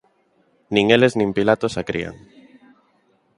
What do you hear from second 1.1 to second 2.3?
nin Pilatos a crían.